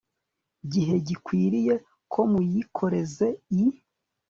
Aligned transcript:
gihe 0.71 0.95
gikwiriye 1.07 1.73
ko 2.11 2.19
muyikoreze 2.31 3.27
i 3.61 3.63